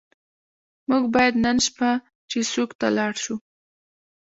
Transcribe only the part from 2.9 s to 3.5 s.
لاړ شو.